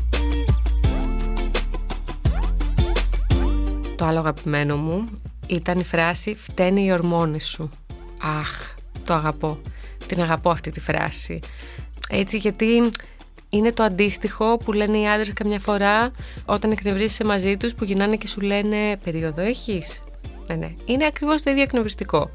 Το 3.96 4.04
άλλο 4.04 4.18
αγαπημένο 4.18 4.76
μου 4.76 5.08
ήταν 5.46 5.78
η 5.78 5.84
φράση 5.84 6.34
«Φταίνε 6.34 6.80
οι 6.80 6.92
ορμόνες 6.92 7.44
σου». 7.44 7.70
Αχ, 8.40 8.74
το 9.04 9.14
αγαπώ. 9.14 9.58
Την 10.06 10.20
αγαπώ 10.20 10.50
αυτή 10.50 10.70
τη 10.70 10.80
φράση. 10.80 11.40
Έτσι 12.08 12.36
γιατί 12.36 12.90
είναι 13.48 13.72
το 13.72 13.82
αντίστοιχο 13.82 14.56
που 14.56 14.72
λένε 14.72 14.98
οι 14.98 15.08
άντρες 15.08 15.32
καμιά 15.32 15.58
φορά 15.58 16.10
όταν 16.44 16.70
εκνευρίζεσαι 16.70 17.24
μαζί 17.24 17.56
τους 17.56 17.74
που 17.74 17.84
γυρνάνε 17.84 18.16
και 18.16 18.26
σου 18.26 18.40
λένε 18.40 18.96
περίοδο 19.04 19.42
έχεις; 19.42 20.02
Ναι, 20.46 20.54
ναι. 20.54 20.74
Είναι 20.84 21.06
ακριβώς 21.06 21.42
το 21.42 21.50
ίδιο 21.50 21.62
εκνευριστικό. 21.62 22.30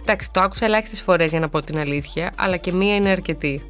Εντάξει, 0.00 0.32
το 0.32 0.40
άκουσα 0.40 0.64
ελάχιστες 0.64 1.00
φορές 1.00 1.30
για 1.30 1.40
να 1.40 1.48
πω 1.48 1.62
την 1.62 1.78
αλήθεια, 1.78 2.32
αλλά 2.36 2.56
και 2.56 2.72
μία 2.72 2.94
είναι 2.94 3.10
αρκετή 3.10 3.62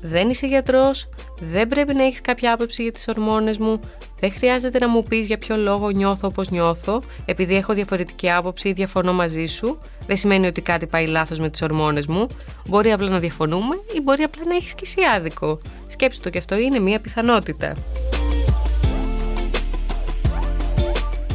δεν 0.00 0.30
είσαι 0.30 0.46
γιατρός, 0.46 1.08
δεν 1.40 1.68
πρέπει 1.68 1.94
να 1.94 2.04
έχεις 2.04 2.20
κάποια 2.20 2.52
άποψη 2.52 2.82
για 2.82 2.92
τις 2.92 3.08
ορμόνες 3.08 3.58
μου, 3.58 3.80
δεν 4.20 4.32
χρειάζεται 4.32 4.78
να 4.78 4.88
μου 4.88 5.02
πεις 5.02 5.26
για 5.26 5.38
ποιο 5.38 5.56
λόγο 5.56 5.90
νιώθω 5.90 6.28
όπως 6.28 6.50
νιώθω, 6.50 7.02
επειδή 7.24 7.54
έχω 7.54 7.72
διαφορετική 7.72 8.30
άποψη 8.30 8.68
ή 8.68 8.72
διαφωνώ 8.72 9.12
μαζί 9.12 9.46
σου, 9.46 9.78
δεν 10.06 10.16
σημαίνει 10.16 10.46
ότι 10.46 10.60
κάτι 10.60 10.86
πάει 10.86 11.06
λάθος 11.06 11.38
με 11.38 11.48
τις 11.48 11.62
ορμόνες 11.62 12.06
μου, 12.06 12.26
μπορεί 12.66 12.92
απλά 12.92 13.08
να 13.08 13.18
διαφωνούμε 13.18 13.74
ή 13.96 14.00
μπορεί 14.00 14.22
απλά 14.22 14.42
να 14.48 14.54
έχεις 14.54 14.74
και 14.74 14.82
εσύ 14.84 15.00
άδικο. 15.16 15.60
Σκέψου 15.86 16.20
το 16.20 16.30
και 16.30 16.38
αυτό 16.38 16.56
είναι 16.56 16.78
μια 16.78 17.00
πιθανότητα. 17.00 17.74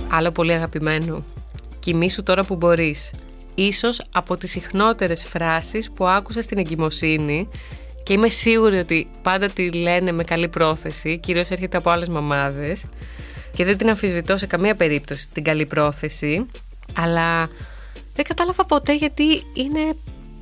Άλλο 0.09 0.31
πολύ 0.31 0.53
αγαπημένο. 0.53 1.23
Κοιμήσου 1.79 2.23
τώρα 2.23 2.43
που 2.43 2.55
μπορείς. 2.55 3.13
Ίσως 3.55 4.01
από 4.11 4.37
τις 4.37 4.51
συχνότερες 4.51 5.23
φράσεις 5.23 5.91
που 5.91 6.07
άκουσα 6.07 6.41
στην 6.41 6.57
εγκυμοσύνη 6.57 7.49
και 8.03 8.13
είμαι 8.13 8.29
σίγουρη 8.29 8.77
ότι 8.77 9.09
πάντα 9.21 9.47
τη 9.47 9.71
λένε 9.71 10.11
με 10.11 10.23
καλή 10.23 10.47
πρόθεση, 10.47 11.17
κυρίως 11.17 11.49
έρχεται 11.49 11.77
από 11.77 11.89
άλλες 11.89 12.07
μαμάδες 12.07 12.85
και 13.53 13.65
δεν 13.65 13.77
την 13.77 13.89
αμφισβητώ 13.89 14.37
σε 14.37 14.47
καμία 14.47 14.75
περίπτωση 14.75 15.29
την 15.29 15.43
καλή 15.43 15.65
πρόθεση, 15.65 16.45
αλλά 16.95 17.49
δεν 18.13 18.25
κατάλαβα 18.25 18.65
ποτέ 18.65 18.95
γιατί 18.95 19.43
είναι 19.53 19.95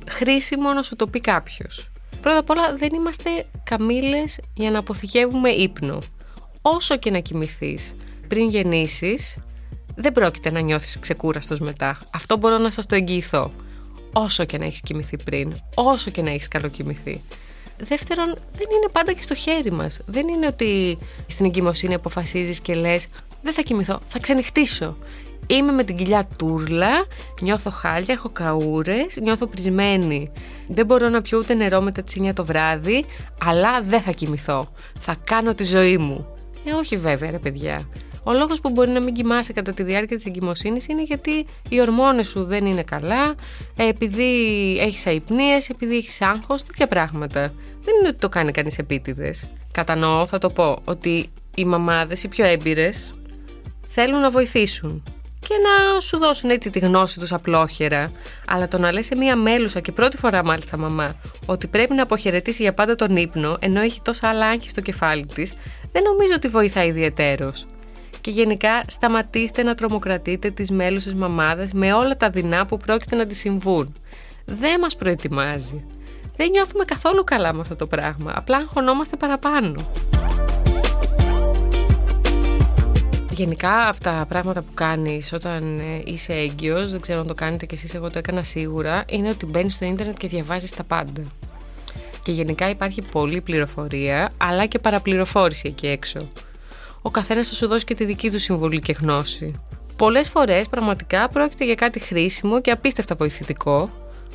χρήσιμο 0.08 0.72
να 0.72 0.82
σου 0.82 0.96
το 0.96 1.06
πει 1.06 1.20
κάποιος. 1.20 1.90
Πρώτα 2.20 2.38
απ' 2.38 2.50
όλα 2.50 2.76
δεν 2.76 2.92
είμαστε 2.94 3.30
καμήλες 3.64 4.40
για 4.54 4.70
να 4.70 4.78
αποθηκεύουμε 4.78 5.50
ύπνο. 5.50 5.98
Όσο 6.62 6.96
και 6.96 7.10
να 7.10 7.18
κοιμηθείς 7.18 7.92
πριν 8.28 8.48
γεννήσεις, 8.48 9.36
δεν 9.94 10.12
πρόκειται 10.12 10.50
να 10.50 10.60
νιώθεις 10.60 10.98
ξεκούραστος 10.98 11.60
μετά. 11.60 11.98
Αυτό 12.14 12.36
μπορώ 12.36 12.58
να 12.58 12.70
σας 12.70 12.86
το 12.86 12.94
εγγυηθώ. 12.94 13.52
Όσο 14.12 14.44
και 14.44 14.58
να 14.58 14.64
έχεις 14.64 14.80
κοιμηθεί 14.80 15.16
πριν, 15.24 15.54
όσο 15.74 16.10
και 16.10 16.22
να 16.22 16.30
έχεις 16.30 16.48
καλοκοιμηθεί. 16.48 17.22
Δεύτερον, 17.78 18.26
δεν 18.26 18.66
είναι 18.76 18.88
πάντα 18.92 19.12
και 19.12 19.22
στο 19.22 19.34
χέρι 19.34 19.72
μας. 19.72 20.00
Δεν 20.06 20.28
είναι 20.28 20.46
ότι 20.46 20.98
στην 21.26 21.46
εγκυμοσύνη 21.46 21.94
αποφασίζεις 21.94 22.60
και 22.60 22.74
λες: 22.74 23.06
Δεν 23.42 23.52
θα 23.52 23.62
κοιμηθώ, 23.62 24.00
θα 24.08 24.18
ξενυχτήσω. 24.18 24.96
Είμαι 25.50 25.72
με 25.72 25.84
την 25.84 25.96
κοιλιά 25.96 26.28
τούρλα, 26.36 27.06
νιώθω 27.40 27.70
χάλια, 27.70 28.14
έχω 28.14 28.28
καούρες, 28.28 29.16
νιώθω 29.22 29.46
πρισμένη. 29.46 30.32
Δεν 30.68 30.86
μπορώ 30.86 31.08
να 31.08 31.22
πιω 31.22 31.38
ούτε 31.38 31.54
νερό 31.54 31.80
μετά 31.80 32.02
τι 32.02 32.20
9 32.24 32.32
το 32.34 32.44
βράδυ, 32.44 33.04
αλλά 33.44 33.82
δεν 33.82 34.00
θα 34.00 34.10
κοιμηθώ. 34.10 34.72
Θα 34.98 35.16
κάνω 35.24 35.54
τη 35.54 35.64
ζωή 35.64 35.98
μου. 35.98 36.26
Ε, 36.64 36.72
όχι 36.72 36.96
βέβαια, 36.96 37.30
ρε 37.30 37.38
παιδιά. 37.38 37.88
Ο 38.22 38.32
λόγος 38.32 38.60
που 38.60 38.70
μπορεί 38.70 38.90
να 38.90 39.00
μην 39.00 39.14
κοιμάσαι 39.14 39.52
κατά 39.52 39.72
τη 39.72 39.82
διάρκεια 39.82 40.16
της 40.16 40.26
εγκυμοσύνης 40.26 40.86
είναι 40.86 41.02
γιατί 41.02 41.46
οι 41.68 41.80
ορμόνες 41.80 42.28
σου 42.28 42.44
δεν 42.44 42.66
είναι 42.66 42.82
καλά, 42.82 43.34
ε, 43.76 43.88
επειδή 43.88 44.32
έχεις 44.80 45.06
αϊπνίες, 45.06 45.68
επειδή 45.68 45.96
έχεις 45.96 46.20
άγχος, 46.20 46.62
τέτοια 46.62 46.86
πράγματα. 46.86 47.40
Δεν 47.82 47.94
είναι 47.98 48.08
ότι 48.08 48.18
το 48.18 48.28
κάνει 48.28 48.50
κανείς 48.50 48.78
επίτηδες. 48.78 49.50
Κατανοώ, 49.72 50.26
θα 50.26 50.38
το 50.38 50.50
πω, 50.50 50.78
ότι 50.84 51.26
οι 51.54 51.64
μαμάδες, 51.64 52.22
οι 52.22 52.28
πιο 52.28 52.44
έμπειρες, 52.44 53.12
θέλουν 53.88 54.20
να 54.20 54.30
βοηθήσουν 54.30 55.02
και 55.40 55.54
να 55.62 56.00
σου 56.00 56.18
δώσουν 56.18 56.50
έτσι 56.50 56.70
τη 56.70 56.78
γνώση 56.78 57.18
τους 57.18 57.32
απλόχερα. 57.32 58.12
Αλλά 58.46 58.68
το 58.68 58.78
να 58.78 58.92
λες 58.92 59.06
σε 59.06 59.14
μία 59.14 59.36
μέλουσα 59.36 59.80
και 59.80 59.92
πρώτη 59.92 60.16
φορά 60.16 60.44
μάλιστα 60.44 60.76
μαμά 60.76 61.14
ότι 61.46 61.66
πρέπει 61.66 61.94
να 61.94 62.02
αποχαιρετήσει 62.02 62.62
για 62.62 62.74
πάντα 62.74 62.94
τον 62.94 63.16
ύπνο 63.16 63.56
ενώ 63.60 63.80
έχει 63.80 64.00
τόσα 64.02 64.28
άλλα 64.28 64.46
άγχη 64.46 64.68
στο 64.70 64.80
κεφάλι 64.80 65.26
της, 65.26 65.54
δεν 65.92 66.02
νομίζω 66.02 66.32
ότι 66.36 66.48
βοηθάει 66.48 66.88
ιδιαιτέρως. 66.88 67.66
Και 68.20 68.30
γενικά 68.30 68.82
σταματήστε 68.86 69.62
να 69.62 69.74
τρομοκρατείτε 69.74 70.50
τις 70.50 70.70
μέλουσες 70.70 71.14
μαμάδες 71.14 71.72
με 71.72 71.92
όλα 71.92 72.16
τα 72.16 72.30
δεινά 72.30 72.66
που 72.66 72.76
πρόκειται 72.76 73.16
να 73.16 73.26
τις 73.26 73.38
συμβούν. 73.38 73.94
Δεν 74.44 74.80
μας 74.80 74.96
προετοιμάζει. 74.96 75.86
δεν 76.36 76.50
νιώθουμε 76.50 76.84
καθόλου 76.84 77.24
καλά 77.24 77.52
με 77.52 77.60
αυτό 77.60 77.76
το 77.76 77.86
πράγμα. 77.86 78.32
Απλά 78.36 78.56
αγχωνόμαστε 78.56 79.16
παραπάνω. 79.16 79.90
Γενικά 83.30 83.88
από 83.88 84.00
τα 84.00 84.26
πράγματα 84.28 84.62
που 84.62 84.74
κάνεις 84.74 85.32
όταν 85.32 85.78
ε, 85.78 86.02
είσαι 86.04 86.32
έγκυος, 86.32 86.90
δεν 86.90 87.00
ξέρω 87.00 87.20
αν 87.20 87.26
το 87.26 87.34
κάνετε 87.34 87.66
κι 87.66 87.74
εσείς, 87.74 87.94
εγώ 87.94 88.10
το 88.10 88.18
έκανα 88.18 88.42
σίγουρα, 88.42 89.04
είναι 89.08 89.28
ότι 89.28 89.46
μπαίνεις 89.46 89.74
στο 89.74 89.84
ίντερνετ 89.84 90.16
και 90.16 90.28
διαβάζεις 90.28 90.70
τα 90.70 90.84
πάντα. 90.84 91.22
Και 92.22 92.32
γενικά 92.32 92.68
υπάρχει 92.68 93.02
πολλή 93.02 93.40
πληροφορία, 93.40 94.32
αλλά 94.36 94.66
και 94.66 94.78
παραπληροφόρηση 94.78 95.68
εκεί 95.68 95.86
έξω. 95.86 96.28
Ο 97.02 97.10
καθένας 97.10 97.48
θα 97.48 97.54
σου 97.54 97.66
δώσει 97.66 97.84
και 97.84 97.94
τη 97.94 98.04
δική 98.04 98.30
του 98.30 98.38
συμβολή 98.38 98.80
και 98.80 98.96
γνώση. 99.00 99.60
Πολλές 99.96 100.28
φορές 100.28 100.68
πραγματικά 100.68 101.28
πρόκειται 101.28 101.64
για 101.64 101.74
κάτι 101.74 101.98
χρήσιμο 102.00 102.60
και 102.60 102.70
απίστευτα 102.70 103.14
βοηθητικό, 103.14 103.90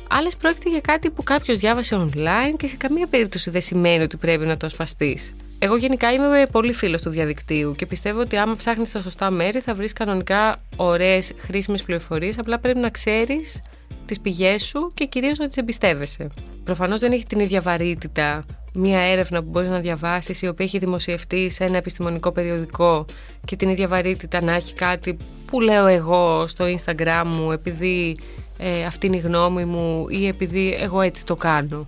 Άλλες 0.08 0.36
πρόκειται 0.36 0.70
για 0.70 0.80
κάτι 0.80 1.10
που 1.10 1.22
κάποιος 1.22 1.58
διάβασε 1.58 1.96
online 2.06 2.56
και 2.56 2.68
σε 2.68 2.76
καμία 2.76 3.06
περίπτωση 3.06 3.50
δεν 3.50 3.60
σημαίνει 3.60 4.02
ότι 4.02 4.16
πρέπει 4.16 4.46
να 4.46 4.56
το 4.56 4.66
ασπαστεί. 4.66 5.18
Εγώ 5.58 5.76
γενικά 5.76 6.12
είμαι 6.12 6.46
πολύ 6.52 6.72
φίλος 6.72 7.02
του 7.02 7.10
διαδικτύου 7.10 7.74
και 7.76 7.86
πιστεύω 7.86 8.20
ότι 8.20 8.36
άμα 8.36 8.56
ψάχνεις 8.56 8.92
τα 8.92 9.00
σωστά 9.00 9.30
μέρη 9.30 9.60
θα 9.60 9.74
βρεις 9.74 9.92
κανονικά 9.92 10.62
ωραίες, 10.76 11.32
χρήσιμες 11.38 11.82
πληροφορίες. 11.82 12.38
Απλά 12.38 12.58
πρέπει 12.58 12.78
να 12.78 12.90
ξέρεις 12.90 13.62
τις 14.06 14.20
πηγές 14.20 14.64
σου 14.64 14.90
και 14.94 15.04
κυρίως 15.04 15.38
να 15.38 15.48
τις 15.48 15.56
εμπιστεύεσαι. 15.56 16.26
Προφανώς 16.64 17.00
δεν 17.00 17.12
έχει 17.12 17.24
την 17.24 17.40
ίδια 17.40 17.60
βαρύτητα 17.60 18.44
μία 18.72 19.00
έρευνα 19.00 19.42
που 19.42 19.50
μπορείς 19.50 19.68
να 19.68 19.78
διαβάσεις 19.78 20.42
η 20.42 20.48
οποία 20.48 20.64
έχει 20.64 20.78
δημοσιευτεί 20.78 21.50
σε 21.50 21.64
ένα 21.64 21.76
επιστημονικό 21.76 22.32
περιοδικό 22.32 23.04
και 23.44 23.56
την 23.56 23.68
ίδια 23.68 23.88
βαρύτητα 23.88 24.42
να 24.42 24.52
έχει 24.52 24.74
κάτι 24.74 25.16
που 25.46 25.60
λέω 25.60 25.86
εγώ 25.86 26.46
στο 26.46 26.64
Instagram 26.64 27.22
μου 27.24 27.52
επειδή 27.52 28.16
ε, 28.58 28.84
αυτή 28.84 29.06
είναι 29.06 29.16
η 29.16 29.20
γνώμη 29.20 29.64
μου 29.64 30.06
ή 30.08 30.26
επειδή 30.26 30.76
εγώ 30.80 31.00
έτσι 31.00 31.24
το 31.24 31.36
κάνω. 31.36 31.86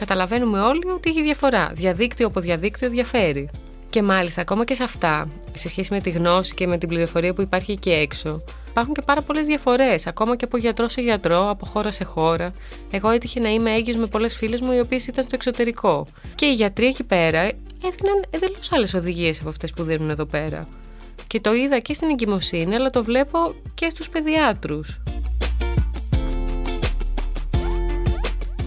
Καταλαβαίνουμε 0.00 0.60
όλοι 0.60 0.90
ότι 0.94 1.10
έχει 1.10 1.22
διαφορά. 1.22 1.70
Διαδίκτυο 1.74 2.26
από 2.26 2.40
διαδίκτυο 2.40 2.88
διαφέρει. 2.88 3.50
Και 3.90 4.02
μάλιστα 4.02 4.40
ακόμα 4.40 4.64
και 4.64 4.74
σε 4.74 4.82
αυτά, 4.82 5.28
σε 5.54 5.68
σχέση 5.68 5.92
με 5.92 6.00
τη 6.00 6.10
γνώση 6.10 6.54
και 6.54 6.66
με 6.66 6.78
την 6.78 6.88
πληροφορία 6.88 7.34
που 7.34 7.40
υπάρχει 7.40 7.72
εκεί 7.72 7.90
έξω, 7.90 8.42
υπάρχουν 8.68 8.94
και 8.94 9.02
πάρα 9.02 9.22
πολλές 9.22 9.46
διαφορές, 9.46 10.06
ακόμα 10.06 10.36
και 10.36 10.44
από 10.44 10.56
γιατρό 10.56 10.88
σε 10.88 11.00
γιατρό, 11.00 11.50
από 11.50 11.66
χώρα 11.66 11.90
σε 11.90 12.04
χώρα. 12.04 12.52
Εγώ 12.90 13.10
έτυχε 13.10 13.40
να 13.40 13.48
είμαι 13.48 13.70
έγκυος 13.70 13.96
με 13.96 14.06
πολλές 14.06 14.36
φίλες 14.36 14.60
μου 14.60 14.72
οι 14.72 14.80
οποίες 14.80 15.06
ήταν 15.06 15.24
στο 15.24 15.34
εξωτερικό. 15.34 16.06
Και 16.34 16.46
οι 16.46 16.54
γιατροί 16.54 16.86
εκεί 16.86 17.04
πέρα 17.04 17.40
έδιναν 17.84 18.24
εντελώς 18.30 18.72
άλλες 18.72 18.94
οδηγίες 18.94 19.40
από 19.40 19.48
αυτές 19.48 19.72
που 19.72 19.82
δίνουν 19.82 20.10
εδώ 20.10 20.24
πέρα. 20.24 20.68
Και 21.26 21.40
το 21.40 21.54
είδα 21.54 21.78
και 21.78 21.94
στην 21.94 22.08
εγκυμοσύνη, 22.08 22.74
αλλά 22.74 22.90
το 22.90 23.04
βλέπω 23.04 23.54
και 23.74 23.88
στους 23.90 24.08
παιδιάτρους. 24.08 25.00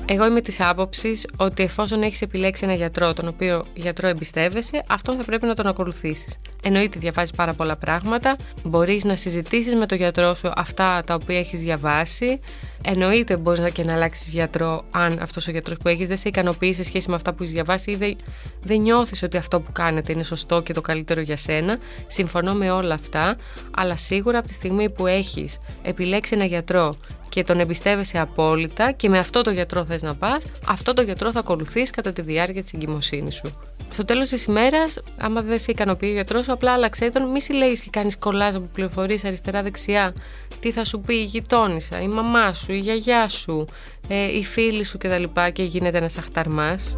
Εγώ 0.06 0.26
είμαι 0.26 0.42
της 0.42 0.60
άποψης 0.60 1.28
ότι 1.38 1.64
εφόσον 1.64 2.02
έχεις 2.02 2.22
επιλέξει 2.22 2.66
ένα 2.66 2.74
γιατρό, 2.74 3.14
τον 3.14 3.28
οποίο 3.28 3.66
γιατρό 3.74 4.08
εμπιστεύεσαι, 4.08 4.84
αυτό 4.88 5.14
θα 5.16 5.24
πρέπει 5.24 5.46
να 5.46 5.56
τον 5.56 5.68
ακολουθήσεις. 5.68 6.38
Εννοείται 6.64 7.00
διαβάζεις 7.00 7.32
πάρα 7.32 7.54
πολλά 7.54 7.76
πράγματα. 7.76 8.36
Μπορείς 8.64 9.04
να 9.04 9.16
συζητήσεις 9.16 9.76
με 9.76 9.86
τον 9.86 9.98
γιατρό 9.98 10.34
σου 10.34 10.52
αυτά 10.56 11.04
τα 11.06 11.14
οποία 11.14 11.40
έχεις 11.40 11.60
διαβάσει. 11.60 12.40
Εννοείται 12.86 13.38
μπορείς 13.38 13.72
και 13.72 13.84
να 13.84 13.94
αλλάξεις 13.94 14.30
γιατρό, 14.30 14.84
αν 14.92 15.20
αυτός 15.22 15.48
ο 15.48 15.52
γιατρός 15.52 15.78
που 15.78 15.88
έχεις 15.88 16.08
δεν 16.08 16.18
σε 16.18 16.28
ικανοποιεί 16.28 16.74
σε 16.74 16.84
σχέση 16.84 17.10
με 17.10 17.16
αυτά 17.16 17.34
που 17.34 17.44
έχεις 17.44 17.54
διαβάσει 17.54 17.92
ή 17.92 17.96
δεν, 17.96 18.16
δεν 18.62 18.82
νιώθεις 18.82 19.24
ότι 19.24 19.38
αυτό 19.38 19.60
που 19.60 19.72
κάνετε 19.72 20.12
είναι 20.12 20.24
σωστό 20.24 20.62
και 20.62 20.74
το 20.74 20.82
καλύτερο 20.82 21.22
για 21.22 21.38
σένα. 21.38 21.78
Συμφωνώ 22.08 22.54
με 22.54 22.72
όλα 22.72 22.94
αυτά. 22.94 23.36
Αλλά 23.76 23.96
σίγουρα 23.98 24.38
από 24.38 24.48
τη 24.48 24.54
στιγμή 24.54 24.90
που 24.90 25.08
έχεις 25.08 25.58
επιλέξει 25.82 26.36
ένα 26.36 26.46
γιατρό 26.46 26.94
και 27.34 27.44
τον 27.44 27.60
εμπιστεύεσαι 27.60 28.20
απόλυτα 28.20 28.92
και 28.92 29.10
με 29.10 29.18
αυτό 29.18 29.42
το 29.42 29.52
γιατρό 29.52 29.86
θες 29.86 30.02
να 30.02 30.16
πας, 30.16 30.46
αυτό 30.68 30.94
το 30.94 31.02
γιατρό 31.02 31.32
θα 31.32 31.40
ακολουθείς 31.40 31.90
κατά 31.90 32.14
τη 32.14 32.22
διάρκεια 32.22 32.62
της 32.62 32.74
εγκυμοσύνης 32.74 33.36
σου. 33.36 33.58
Στο 33.92 34.06
τέλος 34.06 34.30
της 34.30 34.46
ημέρας, 34.46 35.00
άμα 35.18 35.42
δεν 35.42 35.60
σε 35.60 35.72
ικανοποιεί 35.72 36.10
ο 36.12 36.14
γιατρός 36.14 36.46
σου, 36.46 36.52
απλά 36.52 36.72
άλλαξε 36.72 37.10
τον, 37.10 37.30
μη 37.30 37.42
συλλέγεις 37.42 37.82
και 37.82 37.90
κάνεις 37.92 38.18
κολλάζ 38.18 38.56
από 38.56 38.70
πληροφορίες 38.74 39.26
αριστερά-δεξιά, 39.26 40.14
τι 40.60 40.72
θα 40.72 40.86
σου 40.86 41.00
πει 41.00 41.16
η 41.16 41.24
γειτόνισσα, 41.24 42.02
η 42.02 42.08
μαμά 42.08 42.54
σου, 42.54 42.72
η 42.72 42.78
γιαγιά 42.78 43.28
σου, 43.28 43.66
ε, 44.08 44.38
η 44.38 44.44
φίλη 44.44 44.84
σου 44.84 44.98
κτλ. 44.98 45.24
Και, 45.24 45.52
και 45.52 45.64
γίνεται 45.64 45.98
ένας 45.98 46.18
αχταρμάς. 46.18 46.96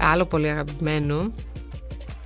Άλλο 0.00 0.24
πολύ 0.24 0.48
αγαπημένο 0.48 1.32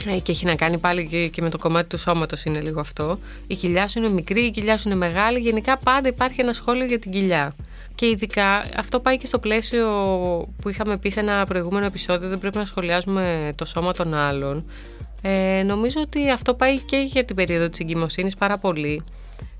ε, 0.06 0.18
και 0.18 0.32
έχει 0.32 0.44
να 0.44 0.54
κάνει 0.54 0.78
πάλι 0.78 1.30
και, 1.32 1.42
με 1.42 1.50
το 1.50 1.58
κομμάτι 1.58 1.88
του 1.88 1.98
σώματος 1.98 2.44
είναι 2.44 2.60
λίγο 2.60 2.80
αυτό. 2.80 3.18
Η 3.46 3.54
κοιλιά 3.54 3.88
σου 3.88 3.98
είναι 3.98 4.10
μικρή, 4.10 4.40
η 4.40 4.50
κοιλιά 4.50 4.76
σου 4.78 4.88
είναι 4.88 4.96
μεγάλη. 4.96 5.38
Γενικά 5.38 5.78
πάντα 5.78 6.08
υπάρχει 6.08 6.40
ένα 6.40 6.52
σχόλιο 6.52 6.84
για 6.84 6.98
την 6.98 7.10
κοιλιά. 7.10 7.54
Και 7.94 8.06
ειδικά 8.06 8.64
αυτό 8.76 9.00
πάει 9.00 9.18
και 9.18 9.26
στο 9.26 9.38
πλαίσιο 9.38 9.86
που 10.60 10.68
είχαμε 10.68 10.98
πει 10.98 11.10
σε 11.10 11.20
ένα 11.20 11.46
προηγούμενο 11.46 11.86
επεισόδιο, 11.86 12.28
δεν 12.28 12.38
πρέπει 12.38 12.56
να 12.56 12.64
σχολιάζουμε 12.64 13.52
το 13.56 13.64
σώμα 13.64 13.92
των 13.92 14.14
άλλων. 14.14 14.64
Ε, 15.26 15.62
νομίζω 15.62 16.00
ότι 16.00 16.30
αυτό 16.30 16.54
πάει 16.54 16.80
και 16.80 16.96
για 16.96 17.24
την 17.24 17.36
περίοδο 17.36 17.68
της 17.68 17.80
εγκυμοσύνης 17.80 18.34
πάρα 18.34 18.58
πολύ 18.58 19.02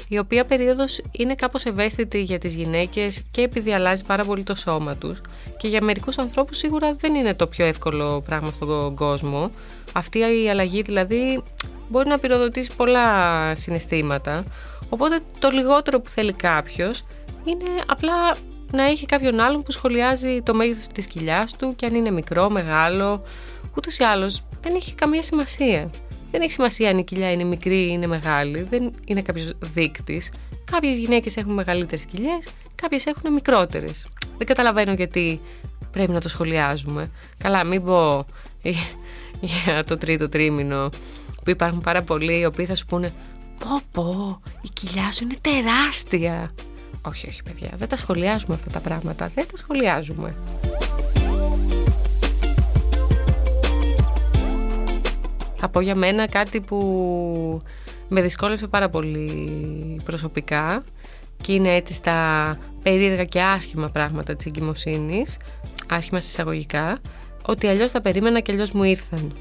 η 0.08 0.18
οποία 0.18 0.44
περίοδος 0.44 1.00
είναι 1.10 1.34
κάπως 1.34 1.64
ευαίσθητη 1.64 2.22
για 2.22 2.38
τις 2.38 2.54
γυναίκες 2.54 3.22
και 3.30 3.42
επειδή 3.42 3.72
αλλάζει 3.72 4.04
πάρα 4.04 4.24
πολύ 4.24 4.42
το 4.42 4.54
σώμα 4.54 4.96
τους 4.96 5.20
και 5.56 5.68
για 5.68 5.82
μερικούς 5.82 6.18
ανθρώπους 6.18 6.56
σίγουρα 6.56 6.94
δεν 6.94 7.14
είναι 7.14 7.34
το 7.34 7.46
πιο 7.46 7.64
εύκολο 7.64 8.22
πράγμα 8.26 8.50
στον 8.50 8.94
κόσμο. 8.94 9.50
Αυτή 9.92 10.18
η 10.18 10.50
αλλαγή 10.50 10.82
δηλαδή 10.82 11.42
μπορεί 11.88 12.08
να 12.08 12.18
πυροδοτήσει 12.18 12.70
πολλά 12.76 13.54
συναισθήματα 13.54 14.44
οπότε 14.88 15.20
το 15.38 15.48
λιγότερο 15.48 16.00
που 16.00 16.08
θέλει 16.08 16.32
κάποιος 16.32 17.04
είναι 17.44 17.70
απλά 17.86 18.12
να 18.72 18.82
έχει 18.82 19.06
κάποιον 19.06 19.40
άλλον 19.40 19.62
που 19.62 19.72
σχολιάζει 19.72 20.42
το 20.42 20.54
μέγεθος 20.54 20.86
της 20.86 21.06
κοιλιάς 21.06 21.56
του 21.56 21.74
και 21.76 21.86
αν 21.86 21.94
είναι 21.94 22.10
μικρό, 22.10 22.50
μεγάλο, 22.50 23.22
ούτως 23.76 23.98
ή 23.98 24.04
άλλως 24.04 24.44
δεν 24.60 24.74
έχει 24.74 24.94
καμία 24.94 25.22
σημασία. 25.22 25.90
Δεν 26.30 26.42
έχει 26.42 26.52
σημασία 26.52 26.90
αν 26.90 26.98
η 26.98 27.04
κοιλιά 27.04 27.32
είναι 27.32 27.44
μικρή 27.44 27.78
ή 27.78 27.88
είναι 27.90 28.06
μεγάλη, 28.06 28.62
δεν 28.62 28.90
είναι 29.04 29.22
κάποιος 29.22 29.52
δείκτης. 29.60 30.30
Κάποιες 30.70 30.96
γυναίκες 30.96 31.36
έχουν 31.36 31.52
μεγαλύτερες 31.52 32.04
κοιλιές, 32.04 32.48
κάποιες 32.74 33.06
έχουν 33.06 33.32
μικρότερες. 33.32 34.06
Δεν 34.38 34.46
καταλαβαίνω 34.46 34.92
γιατί 34.92 35.40
πρέπει 35.90 36.12
να 36.12 36.20
το 36.20 36.28
σχολιάζουμε. 36.28 37.10
Καλά, 37.38 37.64
μην 37.64 37.84
πω 37.84 38.26
για 39.64 39.84
το 39.84 39.96
τρίτο 39.96 40.28
τρίμηνο 40.28 40.90
που 41.44 41.50
υπάρχουν 41.50 41.80
πάρα 41.80 42.02
πολλοί 42.02 42.38
οι 42.38 42.44
οποίοι 42.44 42.66
θα 42.66 42.74
σου 42.74 42.86
πούνε 42.86 43.12
Πω 43.58 43.80
πω, 43.90 44.40
η 44.62 44.68
κοιλιά 44.72 45.12
σου 45.12 45.24
είναι 45.24 45.34
τεράστια. 45.40 46.54
Όχι, 47.02 47.26
όχι 47.26 47.42
παιδιά, 47.42 47.70
δεν 47.74 47.88
τα 47.88 47.96
σχολιάζουμε 47.96 48.54
αυτά 48.54 48.70
τα 48.70 48.80
πράγματα, 48.80 49.30
δεν 49.34 49.46
τα 49.50 49.56
σχολιάζουμε. 49.56 50.34
Θα 55.64 55.72
πω 55.72 55.80
για 55.80 55.94
μένα 55.94 56.26
κάτι 56.26 56.60
που 56.60 56.78
με 58.08 58.22
δυσκόλεψε 58.22 58.66
πάρα 58.66 58.88
πολύ 58.88 60.00
προσωπικά 60.04 60.84
και 61.42 61.52
είναι 61.52 61.74
έτσι 61.74 61.92
στα 61.94 62.58
περίεργα 62.82 63.24
και 63.24 63.42
άσχημα 63.42 63.88
πράγματα 63.88 64.34
της 64.36 64.46
εγκυμοσύνης, 64.46 65.36
άσχημα 65.88 66.20
συσταγωγικά, 66.20 66.98
ότι 67.46 67.66
αλλιώς 67.66 67.92
τα 67.92 68.00
περίμενα 68.00 68.40
και 68.40 68.52
αλλιώς 68.52 68.72
μου 68.72 68.82
ήρθαν. 68.82 69.32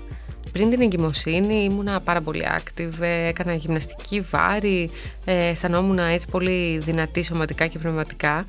Πριν 0.52 0.70
την 0.70 0.82
εγκυμοσύνη 0.82 1.64
ήμουνα 1.64 2.00
πάρα 2.00 2.22
πολύ 2.22 2.46
active, 2.58 3.02
έκανα 3.02 3.54
γυμναστική 3.54 4.22
βάρη, 4.22 4.90
ε, 5.26 5.48
αισθανόμουν 5.48 6.00
έτσι 6.00 6.28
πολύ 6.32 6.78
δυνατή 6.78 7.24
σωματικά 7.24 7.68
και 7.68 7.80
πνευματικά 7.80 8.46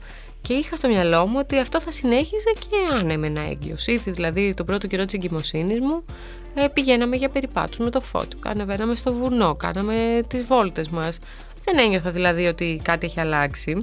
και 0.46 0.52
είχα 0.52 0.76
στο 0.76 0.88
μυαλό 0.88 1.26
μου 1.26 1.36
ότι 1.38 1.58
αυτό 1.58 1.80
θα 1.80 1.90
συνέχιζε 1.90 2.52
και 2.58 2.94
αν 2.94 3.10
έμενα 3.10 3.40
έγκυος. 3.40 3.86
Ήδη 3.86 4.10
δηλαδή 4.10 4.54
τον 4.54 4.66
πρώτο 4.66 4.86
καιρό 4.86 5.04
της 5.04 5.14
εγκυμοσύνης 5.14 5.80
μου 5.80 6.04
ε, 6.54 6.68
πηγαίναμε 6.68 7.16
για 7.16 7.28
περιπάτους 7.28 7.78
με 7.78 7.90
το 7.90 8.00
φώτι, 8.00 8.36
ανεβαίναμε 8.44 8.94
στο 8.94 9.12
βουνό, 9.12 9.54
κάναμε 9.54 10.20
τις 10.28 10.42
βόλτες 10.42 10.88
μας. 10.88 11.18
Δεν 11.64 11.78
ένιωθα 11.78 12.10
δηλαδή 12.10 12.46
ότι 12.46 12.80
κάτι 12.84 13.06
έχει 13.06 13.20
αλλάξει. 13.20 13.82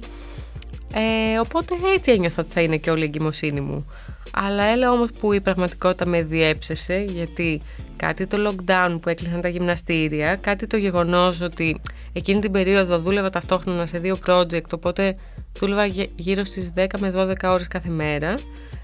Ε, 0.94 1.39
οπότε 1.39 1.75
έτσι 1.96 2.12
ένιωθα 2.12 2.41
ότι 2.41 2.51
θα 2.51 2.62
είναι 2.62 2.77
και 2.77 2.91
όλη 2.91 3.01
η 3.01 3.03
εγκυμοσύνη 3.03 3.62
μου. 3.62 3.86
Αλλά 4.34 4.63
έλα 4.63 4.91
όμως 4.91 5.10
που 5.20 5.34
η 5.34 5.41
πραγματικότητα 5.41 6.06
με 6.06 6.24
διέψευσε 6.24 7.06
γιατί 7.08 7.62
κάτι 7.96 8.27
το 8.27 8.38
lockdown 8.48 8.98
που 9.01 9.10
έκλεισαν 9.10 9.41
τα 9.41 9.48
γυμναστήρια, 9.48 10.36
κάτι 10.36 10.68
το 10.68 10.77
γεγονός 10.77 11.41
ότι 11.41 11.82
εκείνη 12.13 12.39
την 12.39 12.51
περίοδο 12.51 13.00
δούλευα 13.00 13.30
ταυτόχρονα 13.30 13.86
σε 13.86 13.98
δύο 13.98 14.18
project 14.27 14.70
οπότε 14.74 15.15
δούλευα 15.60 15.86
γύρω 16.15 16.43
στις 16.43 16.72
10 16.75 16.86
με 17.00 17.13
12 17.15 17.34
ώρες 17.43 17.67
κάθε 17.67 17.89
μέρα. 17.89 18.36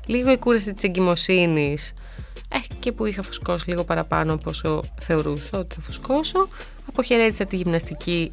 Λίγο 0.05 0.31
η 0.31 0.37
κούραση 0.37 0.73
της 0.73 0.83
εγκυμοσύνης 0.83 1.93
ε, 2.49 2.57
και 2.79 2.91
που 2.91 3.05
είχα 3.05 3.21
φουσκώσει 3.21 3.69
λίγο 3.69 3.83
παραπάνω 3.83 4.33
από 4.33 4.49
όσο 4.49 4.83
θεωρούσα 4.99 5.57
ότι 5.57 5.75
θα 5.75 5.81
φουσκώσω 5.81 6.47
αποχαιρέτησα 6.87 7.45
τη 7.45 7.55
γυμναστική 7.55 8.31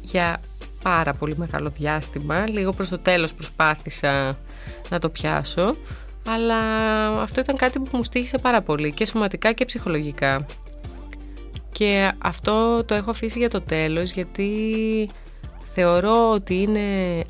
για 0.00 0.40
πάρα 0.82 1.12
πολύ 1.12 1.36
μεγάλο 1.36 1.72
διάστημα. 1.76 2.48
Λίγο 2.48 2.72
προς 2.72 2.88
το 2.88 2.98
τέλος 2.98 3.32
προσπάθησα 3.32 4.38
να 4.88 4.98
το 4.98 5.08
πιάσω 5.08 5.76
αλλά 6.28 6.58
αυτό 7.20 7.40
ήταν 7.40 7.56
κάτι 7.56 7.78
που 7.78 7.96
μου 7.96 8.04
στήχησε 8.04 8.38
πάρα 8.38 8.62
πολύ 8.62 8.92
και 8.92 9.06
σωματικά 9.06 9.52
και 9.52 9.64
ψυχολογικά. 9.64 10.46
Και 11.72 12.12
αυτό 12.18 12.84
το 12.84 12.94
έχω 12.94 13.10
αφήσει 13.10 13.38
για 13.38 13.50
το 13.50 13.60
τέλος 13.60 14.10
γιατί 14.10 14.50
θεωρώ 15.78 16.30
ότι 16.30 16.54
είναι 16.62 16.80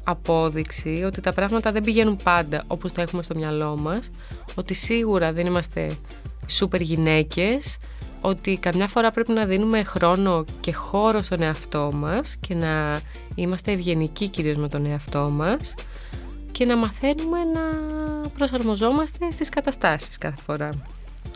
απόδειξη 0.04 1.02
ότι 1.06 1.20
τα 1.20 1.32
πράγματα 1.32 1.72
δεν 1.72 1.82
πηγαίνουν 1.82 2.16
πάντα 2.22 2.64
όπως 2.66 2.92
τα 2.92 3.02
έχουμε 3.02 3.22
στο 3.22 3.34
μυαλό 3.34 3.76
μας, 3.76 4.10
ότι 4.54 4.74
σίγουρα 4.74 5.32
δεν 5.32 5.46
είμαστε 5.46 5.96
σούπερ 6.46 6.80
γυναίκες, 6.80 7.76
ότι 8.20 8.56
καμιά 8.56 8.86
φορά 8.86 9.10
πρέπει 9.10 9.32
να 9.32 9.44
δίνουμε 9.44 9.82
χρόνο 9.82 10.44
και 10.60 10.72
χώρο 10.72 11.22
στον 11.22 11.42
εαυτό 11.42 11.90
μας 11.94 12.36
και 12.40 12.54
να 12.54 13.00
είμαστε 13.34 13.72
ευγενικοί 13.72 14.28
κυρίως 14.28 14.56
με 14.56 14.68
τον 14.68 14.86
εαυτό 14.86 15.30
μας 15.30 15.74
και 16.52 16.64
να 16.64 16.76
μαθαίνουμε 16.76 17.38
να 17.38 17.60
προσαρμοζόμαστε 18.28 19.30
στις 19.30 19.48
καταστάσεις 19.48 20.18
κάθε 20.18 20.40
φορά. 20.46 20.70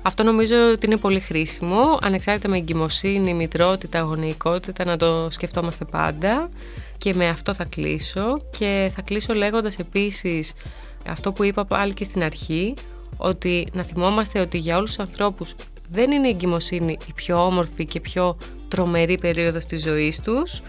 Αυτό 0.02 0.22
νομίζω 0.22 0.56
ότι 0.72 0.86
είναι 0.86 0.96
πολύ 0.96 1.20
χρήσιμο, 1.20 1.98
ανεξάρτητα 2.02 2.48
με 2.48 2.56
εγκυμοσύνη, 2.56 3.34
μητρότητα, 3.34 3.98
αγωνικότητα, 3.98 4.84
να 4.84 4.96
το 4.96 5.30
σκεφτόμαστε 5.30 5.84
πάντα 5.84 6.50
και 7.00 7.14
με 7.14 7.28
αυτό 7.28 7.54
θα 7.54 7.64
κλείσω 7.64 8.36
και 8.58 8.90
θα 8.94 9.02
κλείσω 9.02 9.34
λέγοντας 9.34 9.78
επίσης 9.78 10.52
αυτό 11.06 11.32
που 11.32 11.44
είπα 11.44 11.64
πάλι 11.64 11.94
και 11.94 12.04
στην 12.04 12.22
αρχή 12.22 12.74
ότι 13.16 13.66
να 13.72 13.82
θυμόμαστε 13.82 14.40
ότι 14.40 14.58
για 14.58 14.76
όλους 14.76 14.94
τους 14.94 15.04
ανθρώπους 15.04 15.54
δεν 15.90 16.10
είναι 16.10 16.26
η 16.26 16.30
εγκυμοσύνη 16.30 16.98
η 17.08 17.12
πιο 17.12 17.44
όμορφη 17.44 17.86
και 17.86 18.00
πιο 18.00 18.36
τρομερή 18.68 19.18
περίοδος 19.18 19.64
της 19.64 19.82
ζωής 19.82 20.20
τους 20.20 20.62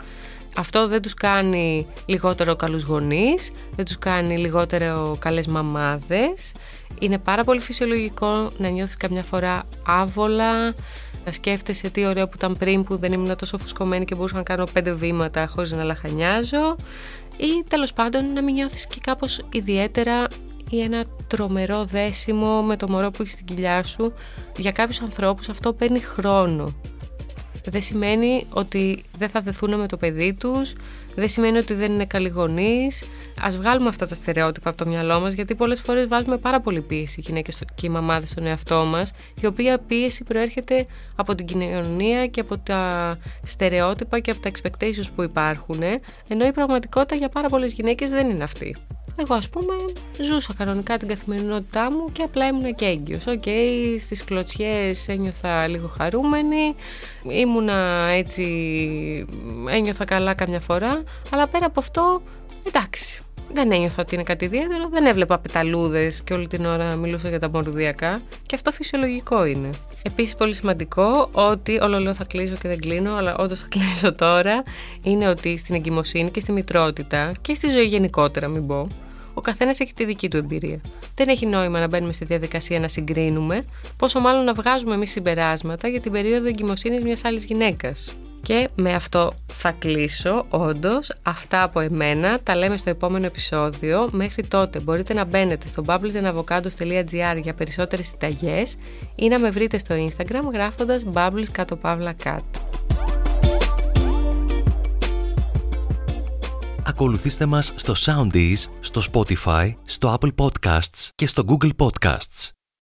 αυτό 0.55 0.87
δεν 0.87 1.01
τους 1.01 1.13
κάνει 1.13 1.87
λιγότερο 2.05 2.55
καλούς 2.55 2.83
γονείς, 2.83 3.51
δεν 3.75 3.85
τους 3.85 3.97
κάνει 3.97 4.37
λιγότερο 4.37 5.15
καλές 5.19 5.47
μαμάδες. 5.47 6.53
Είναι 6.99 7.17
πάρα 7.17 7.43
πολύ 7.43 7.59
φυσιολογικό 7.59 8.51
να 8.57 8.69
νιώθεις 8.69 8.97
καμιά 8.97 9.23
φορά 9.23 9.63
άβολα, 9.85 10.75
να 11.25 11.31
σκέφτεσαι 11.31 11.89
τι 11.89 12.05
ωραίο 12.05 12.27
που 12.27 12.33
ήταν 12.35 12.57
πριν 12.57 12.83
που 12.83 12.97
δεν 12.97 13.13
ήμουν 13.13 13.35
τόσο 13.35 13.57
φουσκωμένη 13.57 14.05
και 14.05 14.15
μπορούσα 14.15 14.35
να 14.35 14.43
κάνω 14.43 14.63
πέντε 14.73 14.91
βήματα 14.91 15.47
χωρίς 15.47 15.71
να 15.71 15.83
λαχανιάζω 15.83 16.75
ή 17.37 17.63
τέλος 17.67 17.93
πάντων 17.93 18.33
να 18.33 18.41
μην 18.41 18.55
νιώθεις 18.55 18.87
και 18.87 18.99
κάπως 19.03 19.41
ιδιαίτερα 19.51 20.27
ή 20.69 20.81
ένα 20.81 21.03
τρομερό 21.27 21.85
δέσιμο 21.85 22.61
με 22.61 22.75
το 22.75 22.89
μωρό 22.89 23.11
που 23.11 23.21
έχεις 23.21 23.33
στην 23.33 23.45
κοιλιά 23.45 23.83
σου. 23.83 24.13
Για 24.57 24.71
κάποιους 24.71 25.01
ανθρώπους 25.01 25.49
αυτό 25.49 25.73
παίρνει 25.73 25.99
χρόνο 25.99 26.73
δεν 27.69 27.81
σημαίνει 27.81 28.45
ότι 28.49 29.03
δεν 29.17 29.29
θα 29.29 29.41
δεθούν 29.41 29.79
με 29.79 29.87
το 29.87 29.97
παιδί 29.97 30.33
τους, 30.33 30.75
δεν 31.15 31.29
σημαίνει 31.29 31.57
ότι 31.57 31.73
δεν 31.73 31.91
είναι 31.91 32.05
καλοί 32.05 32.27
γονείς. 32.29 33.03
Α 33.45 33.49
βγάλουμε 33.49 33.89
αυτά 33.89 34.07
τα 34.07 34.15
στερεότυπα 34.15 34.69
από 34.69 34.83
το 34.83 34.89
μυαλό 34.89 35.19
μας, 35.19 35.33
γιατί 35.33 35.55
πολλές 35.55 35.81
φορές 35.81 36.07
βάζουμε 36.07 36.37
πάρα 36.37 36.61
πολύ 36.61 36.81
πίεση 36.81 37.19
οι 37.19 37.23
γυναίκες 37.27 37.63
και 37.75 37.85
οι 37.85 37.89
μαμάδες 37.89 38.29
στον 38.29 38.45
εαυτό 38.45 38.85
μας, 38.85 39.11
η 39.41 39.45
οποία 39.45 39.79
πίεση 39.79 40.23
προέρχεται 40.23 40.85
από 41.15 41.35
την 41.35 41.45
κοινωνία 41.45 42.27
και 42.27 42.39
από 42.39 42.57
τα 42.57 43.17
στερεότυπα 43.45 44.19
και 44.19 44.31
από 44.31 44.39
τα 44.39 44.51
expectations 44.51 45.07
που 45.15 45.23
υπάρχουν, 45.23 45.81
ενώ 46.27 46.45
η 46.45 46.51
πραγματικότητα 46.51 47.15
για 47.15 47.29
πάρα 47.29 47.49
πολλές 47.49 47.73
γυναίκες 47.73 48.09
δεν 48.09 48.29
είναι 48.29 48.43
αυτή. 48.43 48.75
Εγώ 49.15 49.35
ας 49.35 49.49
πούμε 49.49 49.73
ζούσα 50.21 50.53
κανονικά 50.53 50.97
την 50.97 51.07
καθημερινότητά 51.07 51.91
μου 51.91 52.11
και 52.11 52.23
απλά 52.23 52.47
ήμουν 52.47 52.75
και 52.75 52.85
έγκυος. 52.85 53.27
OK, 53.27 53.41
okay, 53.45 53.95
στις 53.99 54.23
κλωτσιές 54.23 55.07
ένιωθα 55.07 55.67
λίγο 55.67 55.87
χαρούμενη, 55.87 56.75
ήμουνα 57.23 58.07
έτσι, 58.11 58.45
ένιωθα 59.69 60.05
καλά 60.05 60.33
καμιά 60.33 60.59
φορά, 60.59 61.03
αλλά 61.31 61.47
πέρα 61.47 61.65
από 61.65 61.79
αυτό, 61.79 62.21
εντάξει, 62.67 63.21
δεν 63.53 63.71
ένιωθα 63.71 64.01
ότι 64.01 64.15
είναι 64.15 64.23
κάτι 64.23 64.45
ιδιαίτερο, 64.45 64.89
δεν 64.89 65.05
έβλεπα 65.05 65.39
πεταλούδες 65.39 66.21
και 66.23 66.33
όλη 66.33 66.47
την 66.47 66.65
ώρα 66.65 66.95
μιλούσα 66.95 67.29
για 67.29 67.39
τα 67.39 67.49
μωρουδιακά 67.49 68.21
και 68.45 68.55
αυτό 68.55 68.71
φυσιολογικό 68.71 69.45
είναι. 69.45 69.69
Επίσης, 70.03 70.35
πολύ 70.35 70.53
σημαντικό 70.53 71.29
ότι, 71.31 71.79
όλο 71.81 71.99
λέω 71.99 72.13
θα 72.13 72.23
κλείσω 72.23 72.55
και 72.55 72.67
δεν 72.67 72.79
κλείνω, 72.79 73.15
αλλά 73.15 73.37
όντως 73.37 73.59
θα 73.59 73.67
κλείσω 73.73 74.15
τώρα, 74.15 74.63
είναι 75.03 75.27
ότι 75.27 75.57
στην 75.57 75.75
εγκυμοσύνη 75.75 76.31
και 76.31 76.39
στη 76.39 76.51
μητρότητα 76.51 77.31
και 77.41 77.53
στη 77.53 77.69
ζωή 77.69 77.85
γενικότερα, 77.85 78.47
μην 78.47 78.67
πω, 78.67 78.87
ο 79.33 79.41
καθένας 79.41 79.79
έχει 79.79 79.93
τη 79.93 80.05
δική 80.05 80.29
του 80.29 80.37
εμπειρία. 80.37 80.81
Δεν 81.15 81.27
έχει 81.27 81.45
νόημα 81.45 81.79
να 81.79 81.87
μπαίνουμε 81.87 82.13
στη 82.13 82.25
διαδικασία 82.25 82.79
να 82.79 82.87
συγκρίνουμε, 82.87 83.63
πόσο 83.97 84.19
μάλλον 84.19 84.43
να 84.43 84.53
βγάζουμε 84.53 84.93
εμείς 84.93 85.11
συμπεράσματα 85.11 85.87
για 85.87 86.01
την 86.01 86.11
περίοδο 86.11 86.47
εγκυμοσύνης 86.47 87.03
μιας 87.03 87.25
άλλης 87.25 87.45
γυναίκας. 87.45 88.15
Και 88.41 88.69
με 88.75 88.93
αυτό 88.93 89.33
θα 89.47 89.71
κλείσω, 89.71 90.45
όντως. 90.49 91.11
Αυτά 91.21 91.63
από 91.63 91.79
εμένα. 91.79 92.39
Τα 92.39 92.55
λέμε 92.55 92.77
στο 92.77 92.89
επόμενο 92.89 93.25
επεισόδιο. 93.25 94.09
Μέχρι 94.11 94.47
τότε 94.47 94.79
μπορείτε 94.79 95.13
να 95.13 95.25
μπαίνετε 95.25 95.67
στο 95.67 95.83
bubblesandavocados.gr 95.87 97.39
για 97.41 97.53
περισσότερες 97.53 98.07
συνταγές 98.07 98.75
ή 99.15 99.27
να 99.27 99.39
με 99.39 99.49
βρείτε 99.49 99.77
στο 99.77 99.95
Instagram 99.95 100.51
γράφοντας 100.53 101.05
bubbles 101.13 101.49
κάτω 101.51 101.75
παύλα 101.75 102.15
Ακολουθήστε 106.83 107.45
μας 107.45 107.73
στο 107.75 107.93
Soundees, 108.05 108.57
στο 108.79 109.01
Spotify, 109.11 109.73
στο 109.83 110.17
Apple 110.19 110.31
Podcasts 110.35 111.09
και 111.15 111.27
στο 111.27 111.43
Google 111.47 111.71
Podcasts. 111.77 112.60